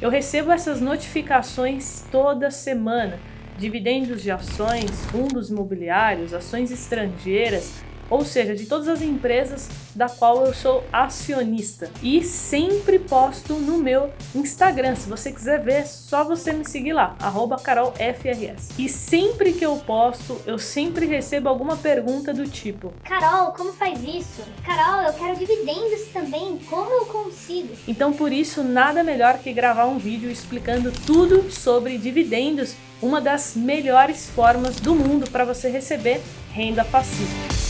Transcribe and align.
Eu 0.00 0.10
recebo 0.10 0.52
essas 0.52 0.78
notificações 0.78 2.04
toda 2.12 2.50
semana. 2.50 3.18
Dividendos 3.56 4.22
de 4.22 4.30
ações, 4.30 4.90
fundos 5.06 5.48
imobiliários, 5.48 6.34
ações 6.34 6.70
estrangeiras, 6.70 7.72
ou 8.10 8.24
seja, 8.24 8.54
de 8.54 8.66
todas 8.66 8.88
as 8.88 9.02
empresas 9.02 9.68
da 9.94 10.08
qual 10.08 10.44
eu 10.44 10.54
sou 10.54 10.84
acionista. 10.92 11.90
E 12.02 12.22
sempre 12.22 12.98
posto 12.98 13.54
no 13.54 13.78
meu 13.78 14.10
Instagram. 14.34 14.94
Se 14.94 15.08
você 15.08 15.32
quiser 15.32 15.62
ver, 15.62 15.72
é 15.72 15.84
só 15.84 16.24
você 16.24 16.52
me 16.52 16.64
seguir 16.64 16.92
lá, 16.92 17.16
carolfrs. 17.62 18.70
E 18.78 18.88
sempre 18.88 19.52
que 19.52 19.64
eu 19.64 19.76
posto, 19.78 20.40
eu 20.46 20.58
sempre 20.58 21.06
recebo 21.06 21.48
alguma 21.48 21.76
pergunta 21.76 22.32
do 22.32 22.46
tipo: 22.46 22.92
Carol, 23.04 23.52
como 23.52 23.72
faz 23.72 24.02
isso? 24.02 24.42
Carol, 24.64 25.02
eu 25.02 25.12
quero 25.14 25.36
dividendos 25.36 26.08
também, 26.12 26.58
como 26.68 26.90
eu 26.90 27.06
consigo? 27.06 27.74
Então, 27.88 28.12
por 28.12 28.32
isso, 28.32 28.62
nada 28.62 29.02
melhor 29.02 29.38
que 29.38 29.52
gravar 29.52 29.86
um 29.86 29.98
vídeo 29.98 30.30
explicando 30.30 30.92
tudo 31.06 31.50
sobre 31.50 31.98
dividendos, 31.98 32.74
uma 33.00 33.20
das 33.20 33.54
melhores 33.54 34.28
formas 34.28 34.76
do 34.76 34.94
mundo 34.94 35.30
para 35.30 35.44
você 35.44 35.68
receber 35.68 36.20
renda 36.52 36.84
passiva. 36.84 37.65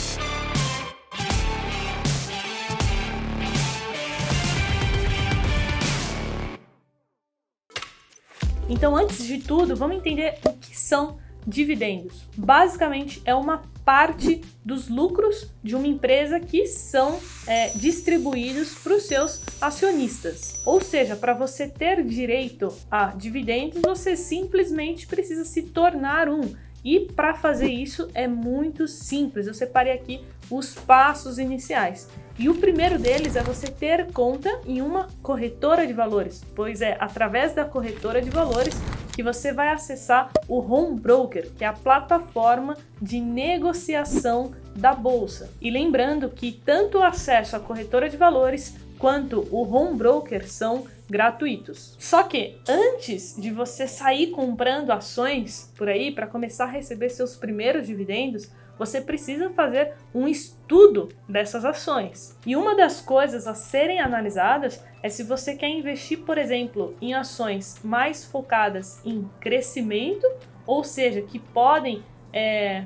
Então, 8.69 8.97
antes 8.97 9.25
de 9.25 9.39
tudo, 9.39 9.77
vamos 9.77 9.97
entender 9.97 10.39
o 10.45 10.53
que 10.53 10.77
são 10.77 11.19
dividendos. 11.47 12.25
Basicamente, 12.37 13.23
é 13.25 13.35
uma 13.35 13.63
parte 13.85 14.41
dos 14.65 14.89
lucros 14.89 15.49
de 15.63 15.77
uma 15.77 15.87
empresa 15.87 16.41
que 16.41 16.67
são 16.67 17.21
é, 17.47 17.69
distribuídos 17.69 18.75
para 18.75 18.95
os 18.95 19.05
seus 19.05 19.41
acionistas. 19.61 20.61
Ou 20.67 20.81
seja, 20.81 21.15
para 21.15 21.33
você 21.33 21.69
ter 21.69 22.03
direito 22.03 22.75
a 22.91 23.07
dividendos, 23.13 23.81
você 23.81 24.17
simplesmente 24.17 25.07
precisa 25.07 25.45
se 25.45 25.63
tornar 25.63 26.29
um. 26.29 26.53
E 26.85 27.01
para 27.01 27.35
fazer 27.35 27.69
isso 27.69 28.09
é 28.15 28.27
muito 28.27 28.89
simples. 28.89 29.47
Eu 29.47 29.55
separei 29.55 29.93
aqui 29.93 30.21
os 30.51 30.75
passos 30.75 31.39
iniciais. 31.39 32.09
E 32.39 32.51
o 32.51 32.55
primeiro 32.55 32.99
deles 32.99 33.35
é 33.35 33.43
você 33.43 33.67
ter 33.67 34.13
conta 34.13 34.61
em 34.67 34.83
uma 34.83 35.09
corretora 35.23 35.87
de 35.87 35.95
valores, 35.95 36.45
pois 36.55 36.83
é 36.83 36.97
através 37.01 37.55
da 37.55 37.65
corretora 37.65 38.21
de 38.21 38.29
valores 38.29 38.75
que 39.15 39.23
você 39.23 39.51
vai 39.51 39.71
acessar 39.71 40.31
o 40.47 40.59
Home 40.59 41.01
Broker, 41.01 41.51
que 41.57 41.65
é 41.65 41.67
a 41.67 41.73
plataforma 41.73 42.77
de 43.01 43.19
negociação 43.19 44.53
da 44.75 44.93
bolsa. 44.93 45.51
E 45.63 45.71
lembrando 45.71 46.29
que 46.29 46.53
tanto 46.53 46.99
o 46.99 47.03
acesso 47.03 47.57
à 47.57 47.61
corretora 47.61 48.11
de 48.11 48.19
valores 48.19 48.77
quanto 48.99 49.49
o 49.51 49.63
Home 49.63 49.97
Broker 49.97 50.47
são 50.47 50.85
gratuitos. 51.09 51.97
Só 51.99 52.23
que 52.25 52.59
antes 52.69 53.35
de 53.39 53.51
você 53.51 53.87
sair 53.87 54.29
comprando 54.29 54.91
ações 54.91 55.73
por 55.77 55.89
aí 55.89 56.11
para 56.11 56.27
começar 56.27 56.65
a 56.65 56.71
receber 56.71 57.09
seus 57.09 57.37
primeiros 57.37 57.87
dividendos, 57.87 58.51
você 58.79 59.01
precisa 59.01 59.51
fazer 59.51 59.95
um 60.15 60.29
estudo 60.29 61.09
dessas 61.29 61.65
ações. 61.65 62.37
E 62.45 62.57
uma 62.57 62.75
das 62.75 63.01
coisas 63.01 63.47
a 63.47 63.55
serem 63.55 64.01
analisadas 64.01 64.83
é 65.03 65.09
se 65.09 65.23
você 65.23 65.55
quer 65.55 65.69
investir, 65.69 66.21
por 66.21 66.39
exemplo, 66.39 66.95
em 67.01 67.15
ações 67.15 67.81
mais 67.83 68.25
focadas 68.25 69.01
em 69.05 69.29
crescimento, 69.41 70.27
ou 70.67 70.85
seja, 70.85 71.23
que 71.23 71.39
podem 71.39 72.03
é, 72.33 72.85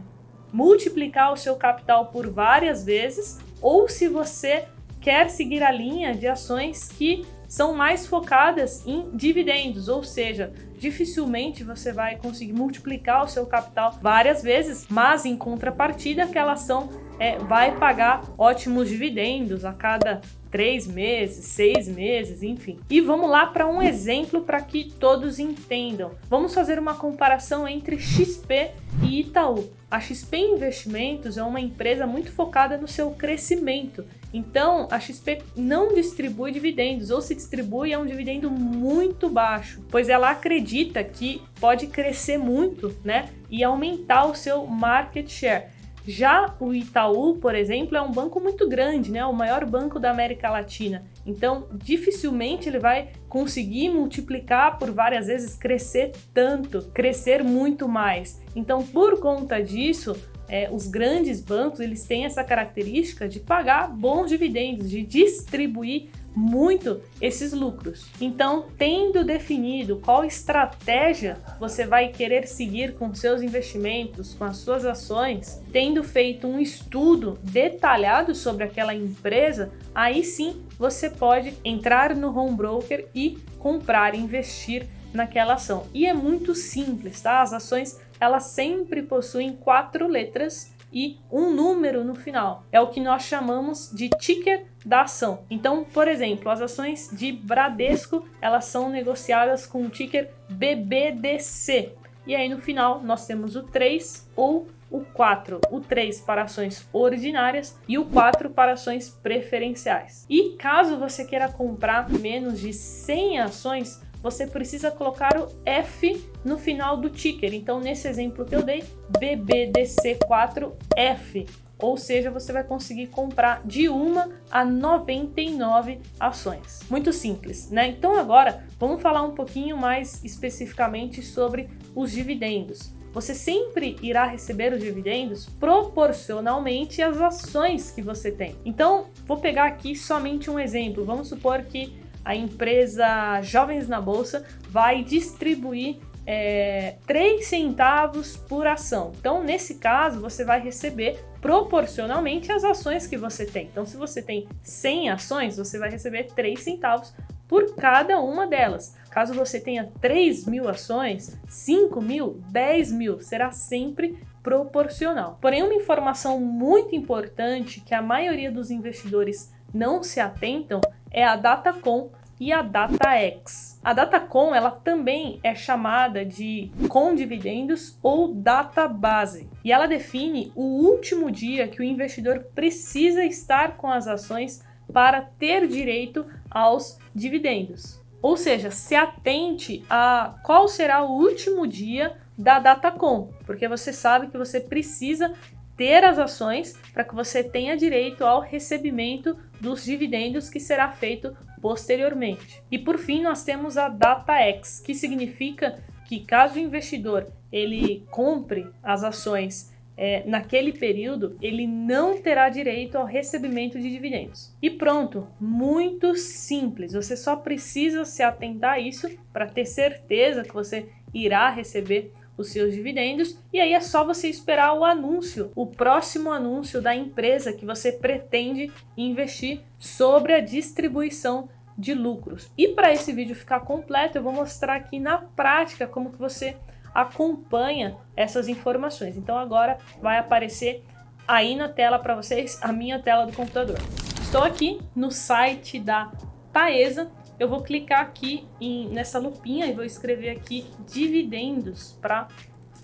multiplicar 0.52 1.32
o 1.32 1.36
seu 1.36 1.56
capital 1.56 2.06
por 2.06 2.28
várias 2.28 2.84
vezes, 2.84 3.38
ou 3.60 3.88
se 3.88 4.08
você 4.08 4.66
quer 5.00 5.30
seguir 5.30 5.62
a 5.62 5.70
linha 5.70 6.14
de 6.14 6.26
ações 6.26 6.88
que 6.88 7.26
são 7.50 7.74
mais 7.74 8.06
focadas 8.06 8.86
em 8.86 9.10
dividendos, 9.12 9.88
ou 9.88 10.04
seja, 10.04 10.52
dificilmente 10.78 11.64
você 11.64 11.92
vai 11.92 12.14
conseguir 12.14 12.52
multiplicar 12.52 13.24
o 13.24 13.28
seu 13.28 13.44
capital 13.44 13.98
várias 14.00 14.40
vezes, 14.40 14.86
mas 14.88 15.24
em 15.24 15.36
contrapartida, 15.36 16.22
aquela 16.22 16.52
ação 16.52 16.88
é, 17.18 17.38
vai 17.40 17.76
pagar 17.76 18.22
ótimos 18.38 18.88
dividendos 18.88 19.64
a 19.64 19.72
cada 19.72 20.20
três 20.48 20.86
meses, 20.86 21.44
seis 21.46 21.88
meses, 21.88 22.44
enfim. 22.44 22.78
E 22.88 23.00
vamos 23.00 23.28
lá 23.28 23.46
para 23.46 23.66
um 23.66 23.82
exemplo 23.82 24.42
para 24.42 24.60
que 24.60 24.84
todos 24.84 25.40
entendam. 25.40 26.12
Vamos 26.28 26.54
fazer 26.54 26.78
uma 26.78 26.94
comparação 26.94 27.66
entre 27.66 27.98
XP 27.98 28.70
e 29.02 29.20
Itaú. 29.20 29.68
A 29.90 29.98
XP 29.98 30.36
Investimentos 30.36 31.36
é 31.36 31.42
uma 31.42 31.60
empresa 31.60 32.06
muito 32.06 32.30
focada 32.30 32.78
no 32.78 32.86
seu 32.86 33.10
crescimento 33.10 34.04
então, 34.32 34.86
a 34.90 35.00
XP 35.00 35.42
não 35.56 35.92
distribui 35.94 36.52
dividendos, 36.52 37.10
ou 37.10 37.20
se 37.20 37.34
distribui 37.34 37.92
é 37.92 37.98
um 37.98 38.06
dividendo 38.06 38.50
muito 38.50 39.28
baixo, 39.28 39.84
pois 39.90 40.08
ela 40.08 40.30
acredita 40.30 41.02
que 41.02 41.42
pode 41.60 41.88
crescer 41.88 42.38
muito, 42.38 42.94
né, 43.04 43.28
e 43.50 43.64
aumentar 43.64 44.26
o 44.26 44.34
seu 44.34 44.66
market 44.66 45.28
share. 45.28 45.64
Já 46.06 46.54
o 46.58 46.72
Itaú, 46.72 47.36
por 47.36 47.54
exemplo, 47.54 47.96
é 47.96 48.02
um 48.02 48.10
banco 48.10 48.40
muito 48.40 48.66
grande, 48.68 49.12
né? 49.12 49.24
O 49.26 49.34
maior 49.34 49.66
banco 49.66 49.98
da 50.00 50.10
América 50.10 50.50
Latina. 50.50 51.04
Então, 51.26 51.68
dificilmente 51.72 52.68
ele 52.68 52.78
vai 52.78 53.10
conseguir 53.28 53.90
multiplicar 53.90 54.78
por 54.78 54.90
várias 54.90 55.26
vezes, 55.26 55.54
crescer 55.54 56.12
tanto, 56.32 56.90
crescer 56.94 57.44
muito 57.44 57.86
mais. 57.86 58.40
Então, 58.56 58.82
por 58.82 59.20
conta 59.20 59.62
disso, 59.62 60.16
é, 60.50 60.68
os 60.70 60.88
grandes 60.88 61.40
bancos 61.40 61.78
eles 61.78 62.04
têm 62.04 62.24
essa 62.24 62.42
característica 62.42 63.28
de 63.28 63.38
pagar 63.38 63.88
bons 63.88 64.28
dividendos, 64.28 64.90
de 64.90 65.02
distribuir 65.02 66.08
muito 66.34 67.00
esses 67.20 67.52
lucros. 67.52 68.06
Então, 68.20 68.66
tendo 68.76 69.24
definido 69.24 70.00
qual 70.04 70.24
estratégia 70.24 71.38
você 71.58 71.86
vai 71.86 72.08
querer 72.08 72.48
seguir 72.48 72.94
com 72.94 73.14
seus 73.14 73.42
investimentos, 73.42 74.34
com 74.34 74.44
as 74.44 74.56
suas 74.56 74.84
ações, 74.84 75.60
tendo 75.72 76.02
feito 76.02 76.46
um 76.46 76.58
estudo 76.58 77.38
detalhado 77.42 78.34
sobre 78.34 78.64
aquela 78.64 78.94
empresa, 78.94 79.72
aí 79.94 80.24
sim 80.24 80.62
você 80.78 81.08
pode 81.08 81.54
entrar 81.64 82.14
no 82.14 82.36
home 82.36 82.56
broker 82.56 83.06
e 83.14 83.38
comprar, 83.58 84.14
investir 84.14 84.88
naquela 85.12 85.54
ação. 85.54 85.86
E 85.92 86.06
é 86.06 86.14
muito 86.14 86.54
simples, 86.54 87.20
tá? 87.20 87.42
As 87.42 87.52
ações 87.52 87.98
elas 88.20 88.44
sempre 88.44 89.02
possuem 89.02 89.56
quatro 89.56 90.06
letras 90.06 90.74
e 90.92 91.18
um 91.30 91.50
número 91.50 92.04
no 92.04 92.14
final. 92.14 92.64
É 92.70 92.80
o 92.80 92.88
que 92.88 93.00
nós 93.00 93.22
chamamos 93.22 93.90
de 93.92 94.10
ticker 94.10 94.66
da 94.84 95.02
ação. 95.02 95.44
Então, 95.50 95.84
por 95.84 96.08
exemplo, 96.08 96.50
as 96.50 96.60
ações 96.60 97.10
de 97.12 97.32
Bradesco, 97.32 98.26
elas 98.40 98.66
são 98.66 98.88
negociadas 98.88 99.66
com 99.66 99.82
o 99.84 99.90
ticker 99.90 100.30
BBDC. 100.48 101.94
E 102.26 102.34
aí 102.34 102.48
no 102.48 102.58
final 102.58 103.02
nós 103.02 103.26
temos 103.26 103.56
o 103.56 103.62
3 103.62 104.28
ou 104.36 104.68
o 104.90 105.00
4, 105.00 105.60
o 105.70 105.80
3 105.80 106.20
para 106.22 106.42
ações 106.42 106.88
ordinárias 106.92 107.78
e 107.86 107.96
o 107.96 108.04
4 108.06 108.50
para 108.50 108.72
ações 108.72 109.08
preferenciais. 109.08 110.26
E 110.28 110.56
caso 110.56 110.98
você 110.98 111.24
queira 111.24 111.48
comprar 111.48 112.10
menos 112.10 112.58
de 112.58 112.72
100 112.72 113.40
ações, 113.40 114.02
você 114.22 114.46
precisa 114.46 114.90
colocar 114.90 115.38
o 115.38 115.48
F 115.64 116.22
no 116.44 116.58
final 116.58 116.96
do 116.96 117.10
ticker. 117.10 117.54
Então, 117.54 117.80
nesse 117.80 118.08
exemplo 118.08 118.44
que 118.44 118.54
eu 118.54 118.62
dei, 118.62 118.84
BBDC4F. 119.18 121.48
Ou 121.78 121.96
seja, 121.96 122.30
você 122.30 122.52
vai 122.52 122.62
conseguir 122.62 123.06
comprar 123.06 123.62
de 123.64 123.88
uma 123.88 124.28
a 124.50 124.62
99 124.64 125.98
ações. 126.18 126.80
Muito 126.90 127.12
simples, 127.12 127.70
né? 127.70 127.86
Então 127.88 128.18
agora 128.18 128.66
vamos 128.78 129.00
falar 129.00 129.22
um 129.22 129.34
pouquinho 129.34 129.78
mais 129.78 130.22
especificamente 130.22 131.22
sobre 131.22 131.70
os 131.94 132.12
dividendos. 132.12 132.92
Você 133.12 133.34
sempre 133.34 133.96
irá 134.02 134.24
receber 134.24 134.72
os 134.72 134.80
dividendos 134.80 135.46
proporcionalmente 135.58 137.02
às 137.02 137.20
ações 137.20 137.90
que 137.90 138.00
você 138.00 138.30
tem. 138.30 138.54
Então, 138.64 139.06
vou 139.26 139.38
pegar 139.38 139.64
aqui 139.64 139.96
somente 139.96 140.48
um 140.48 140.60
exemplo. 140.60 141.04
Vamos 141.04 141.28
supor 141.28 141.62
que 141.62 141.92
a 142.24 142.34
empresa 142.34 143.40
Jovens 143.42 143.88
na 143.88 144.00
Bolsa 144.00 144.44
vai 144.68 145.02
distribuir 145.02 145.98
é, 146.26 146.96
3 147.06 147.44
centavos 147.44 148.36
por 148.36 148.66
ação. 148.66 149.12
Então, 149.18 149.42
nesse 149.42 149.76
caso, 149.76 150.20
você 150.20 150.44
vai 150.44 150.60
receber 150.60 151.18
proporcionalmente 151.40 152.52
as 152.52 152.62
ações 152.62 153.06
que 153.06 153.16
você 153.16 153.46
tem. 153.46 153.66
Então, 153.66 153.86
se 153.86 153.96
você 153.96 154.22
tem 154.22 154.46
100 154.62 155.10
ações, 155.10 155.56
você 155.56 155.78
vai 155.78 155.90
receber 155.90 156.24
3 156.24 156.60
centavos 156.60 157.12
por 157.48 157.74
cada 157.74 158.20
uma 158.20 158.46
delas. 158.46 158.94
Caso 159.10 159.34
você 159.34 159.58
tenha 159.58 159.90
3 160.00 160.46
mil 160.46 160.68
ações, 160.68 161.36
5 161.48 162.00
mil, 162.00 162.40
10 162.48 162.92
mil, 162.92 163.20
será 163.20 163.50
sempre 163.50 164.16
proporcional. 164.40 165.36
Porém, 165.40 165.64
uma 165.64 165.74
informação 165.74 166.40
muito 166.40 166.94
importante 166.94 167.80
que 167.80 167.92
a 167.92 168.00
maioria 168.00 168.52
dos 168.52 168.70
investidores 168.70 169.52
não 169.72 170.02
se 170.02 170.20
atentam 170.20 170.80
é 171.10 171.24
a 171.24 171.36
Datacom 171.36 172.10
e 172.38 172.52
a 172.52 172.62
DataX. 172.62 173.78
A 173.84 173.92
Datacom 173.92 174.54
ela 174.54 174.70
também 174.70 175.38
é 175.42 175.54
chamada 175.54 176.24
de 176.24 176.72
com 176.88 177.14
dividendos 177.14 177.98
ou 178.02 178.32
data 178.32 178.88
base 178.88 179.48
e 179.62 179.70
ela 179.70 179.86
define 179.86 180.50
o 180.54 180.62
último 180.62 181.30
dia 181.30 181.68
que 181.68 181.80
o 181.80 181.84
investidor 181.84 182.46
precisa 182.54 183.24
estar 183.24 183.76
com 183.76 183.88
as 183.88 184.08
ações 184.08 184.64
para 184.90 185.20
ter 185.20 185.68
direito 185.68 186.26
aos 186.50 186.98
dividendos. 187.14 188.00
Ou 188.22 188.36
seja, 188.36 188.70
se 188.70 188.94
atente 188.94 189.84
a 189.88 190.34
qual 190.42 190.68
será 190.68 191.02
o 191.02 191.12
último 191.12 191.66
dia 191.66 192.16
da 192.36 192.58
Datacom, 192.58 193.30
porque 193.46 193.68
você 193.68 193.92
sabe 193.92 194.28
que 194.28 194.36
você 194.36 194.60
precisa 194.60 195.32
ter 195.76 196.04
as 196.04 196.18
ações 196.18 196.74
para 196.92 197.04
que 197.04 197.14
você 197.14 197.42
tenha 197.42 197.76
direito 197.76 198.24
ao 198.24 198.40
recebimento 198.40 199.36
dos 199.60 199.84
dividendos 199.84 200.48
que 200.48 200.58
será 200.58 200.90
feito 200.90 201.36
posteriormente. 201.60 202.62
E 202.70 202.78
por 202.78 202.98
fim, 202.98 203.22
nós 203.22 203.44
temos 203.44 203.76
a 203.76 203.88
DataX, 203.88 204.80
que 204.80 204.94
significa 204.94 205.82
que 206.06 206.20
caso 206.20 206.56
o 206.56 206.62
investidor 206.62 207.26
ele 207.52 208.04
compre 208.10 208.66
as 208.82 209.04
ações 209.04 209.72
é, 209.96 210.24
naquele 210.26 210.72
período, 210.72 211.36
ele 211.42 211.66
não 211.66 212.22
terá 212.22 212.48
direito 212.48 212.96
ao 212.96 213.04
recebimento 213.04 213.78
de 213.78 213.90
dividendos. 213.90 214.50
E 214.62 214.70
pronto, 214.70 215.28
muito 215.38 216.16
simples. 216.16 216.94
Você 216.94 217.14
só 217.16 217.36
precisa 217.36 218.06
se 218.06 218.22
atentar 218.22 218.72
a 218.72 218.80
isso 218.80 219.10
para 219.30 219.46
ter 219.46 219.66
certeza 219.66 220.42
que 220.42 220.54
você 220.54 220.88
irá 221.12 221.50
receber 221.50 222.12
os 222.40 222.48
seus 222.48 222.74
dividendos 222.74 223.38
e 223.52 223.60
aí 223.60 223.72
é 223.72 223.80
só 223.80 224.04
você 224.04 224.28
esperar 224.28 224.74
o 224.74 224.84
anúncio, 224.84 225.52
o 225.54 225.66
próximo 225.66 226.30
anúncio 226.30 226.80
da 226.80 226.94
empresa 226.94 227.52
que 227.52 227.66
você 227.66 227.92
pretende 227.92 228.72
investir 228.96 229.60
sobre 229.78 230.34
a 230.34 230.40
distribuição 230.40 231.48
de 231.76 231.94
lucros. 231.94 232.50
E 232.56 232.68
para 232.68 232.92
esse 232.92 233.12
vídeo 233.12 233.34
ficar 233.34 233.60
completo, 233.60 234.18
eu 234.18 234.22
vou 234.22 234.32
mostrar 234.32 234.74
aqui 234.74 235.00
na 235.00 235.18
prática 235.18 235.86
como 235.86 236.10
que 236.10 236.18
você 236.18 236.56
acompanha 236.94 237.96
essas 238.16 238.48
informações. 238.48 239.16
Então 239.16 239.38
agora 239.38 239.78
vai 240.00 240.18
aparecer 240.18 240.84
aí 241.26 241.54
na 241.54 241.68
tela 241.68 241.98
para 241.98 242.14
vocês 242.14 242.58
a 242.62 242.72
minha 242.72 242.98
tela 242.98 243.24
do 243.24 243.32
computador. 243.32 243.78
Estou 244.20 244.42
aqui 244.42 244.80
no 244.94 245.10
site 245.10 245.78
da 245.78 246.12
Taesa. 246.52 247.10
Eu 247.40 247.48
vou 247.48 247.62
clicar 247.62 248.02
aqui 248.02 248.46
em, 248.60 248.90
nessa 248.90 249.18
lupinha 249.18 249.66
e 249.66 249.72
vou 249.72 249.82
escrever 249.82 250.28
aqui 250.28 250.66
dividendos 250.86 251.98
para 252.00 252.28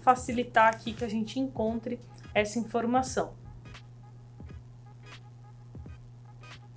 facilitar 0.03 0.75
aqui 0.75 0.94
que 0.94 1.05
a 1.05 1.08
gente 1.08 1.38
encontre 1.38 2.00
essa 2.35 2.58
informação. 2.58 3.35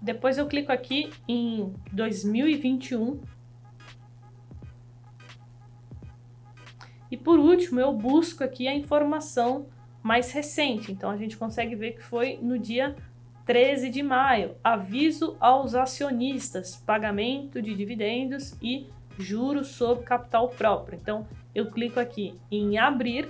Depois 0.02 0.38
eu 0.38 0.46
clico 0.46 0.74
aqui 0.74 1.10
em 1.26 1.74
2021 1.94 3.22
E 7.12 7.18
por 7.18 7.40
último, 7.40 7.80
eu 7.80 7.92
busco 7.92 8.44
aqui 8.44 8.68
a 8.68 8.76
informação 8.76 9.68
mais 10.04 10.32
recente. 10.32 10.92
Então 10.92 11.10
a 11.10 11.18
gente 11.18 11.36
consegue 11.38 11.76
ver 11.76 11.94
que 11.94 12.04
foi 12.04 12.38
no 12.42 12.60
dia 12.60 12.96
13 13.50 13.90
de 13.90 14.04
maio. 14.04 14.56
Aviso 14.64 15.36
aos 15.40 15.74
acionistas: 15.74 16.76
pagamento 16.86 17.60
de 17.64 17.74
dividendos 17.74 18.54
e 18.62 18.88
juros 19.18 19.70
sobre 19.70 20.04
capital 20.04 20.50
próprio. 20.50 21.00
Então 21.02 21.26
eu 21.56 21.72
clico 21.72 22.00
aqui 22.00 22.40
em 22.52 22.78
abrir 22.78 23.28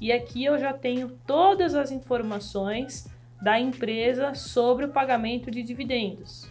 e 0.00 0.10
aqui 0.10 0.44
eu 0.44 0.58
já 0.58 0.72
tenho 0.72 1.10
todas 1.24 1.76
as 1.76 1.92
informações 1.92 3.08
da 3.40 3.60
empresa 3.60 4.34
sobre 4.34 4.86
o 4.86 4.88
pagamento 4.88 5.52
de 5.52 5.62
dividendos. 5.62 6.50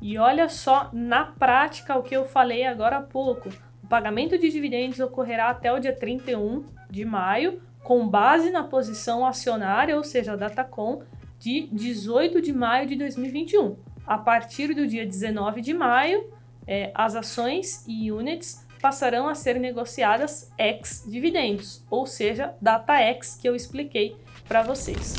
E 0.00 0.16
olha 0.16 0.48
só 0.48 0.90
na 0.92 1.24
prática 1.24 1.98
o 1.98 2.04
que 2.04 2.14
eu 2.14 2.24
falei 2.24 2.64
agora 2.64 2.98
há 2.98 3.02
pouco. 3.02 3.48
O 3.82 3.88
pagamento 3.88 4.38
de 4.38 4.48
dividendos 4.48 5.00
ocorrerá 5.00 5.50
até 5.50 5.72
o 5.72 5.80
dia 5.80 5.92
31 5.92 6.64
de 6.88 7.04
maio, 7.04 7.60
com 7.82 8.08
base 8.08 8.52
na 8.52 8.62
posição 8.62 9.26
acionária, 9.26 9.96
ou 9.96 10.04
seja, 10.04 10.34
a 10.34 10.36
Datacom, 10.36 11.02
de 11.44 11.68
18 11.70 12.40
de 12.40 12.54
maio 12.54 12.88
de 12.88 12.96
2021. 12.96 13.76
A 14.06 14.16
partir 14.16 14.72
do 14.72 14.86
dia 14.86 15.04
19 15.04 15.60
de 15.60 15.74
maio, 15.74 16.32
é, 16.66 16.90
as 16.94 17.14
ações 17.14 17.84
e 17.86 18.10
units 18.10 18.66
passarão 18.80 19.28
a 19.28 19.34
ser 19.34 19.60
negociadas 19.60 20.50
ex 20.56 21.04
dividendos, 21.06 21.84
ou 21.90 22.06
seja, 22.06 22.54
data 22.62 22.98
ex 22.98 23.36
que 23.36 23.46
eu 23.46 23.54
expliquei 23.54 24.16
para 24.48 24.62
vocês. 24.62 25.16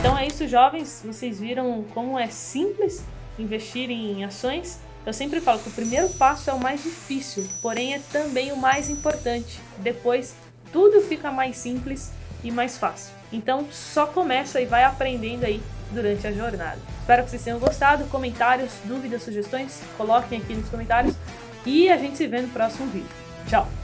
Então 0.00 0.18
é 0.18 0.26
isso, 0.26 0.48
jovens. 0.48 1.00
Vocês 1.06 1.38
viram 1.38 1.84
como 1.94 2.18
é 2.18 2.26
simples 2.26 3.06
investir 3.38 3.88
em 3.88 4.24
ações? 4.24 4.80
Eu 5.06 5.12
sempre 5.12 5.40
falo 5.40 5.58
que 5.58 5.68
o 5.68 5.72
primeiro 5.72 6.08
passo 6.10 6.50
é 6.50 6.52
o 6.52 6.60
mais 6.60 6.82
difícil, 6.82 7.48
porém 7.62 7.94
é 7.94 8.00
também 8.12 8.52
o 8.52 8.56
mais 8.56 8.90
importante. 8.90 9.60
Depois 9.78 10.34
tudo 10.72 11.00
fica 11.00 11.32
mais 11.32 11.56
simples 11.56 12.12
e 12.44 12.50
mais 12.50 12.76
fácil. 12.76 13.14
Então 13.32 13.66
só 13.70 14.06
começa 14.06 14.60
e 14.60 14.66
vai 14.66 14.84
aprendendo 14.84 15.44
aí 15.44 15.62
durante 15.90 16.26
a 16.26 16.32
jornada. 16.32 16.78
Espero 17.00 17.24
que 17.24 17.30
vocês 17.30 17.42
tenham 17.42 17.58
gostado. 17.58 18.04
Comentários, 18.06 18.72
dúvidas, 18.84 19.22
sugestões, 19.22 19.80
coloquem 19.96 20.40
aqui 20.40 20.54
nos 20.54 20.68
comentários 20.68 21.14
e 21.64 21.88
a 21.88 21.96
gente 21.96 22.16
se 22.16 22.26
vê 22.26 22.40
no 22.40 22.48
próximo 22.48 22.86
vídeo. 22.86 23.08
Tchau! 23.48 23.79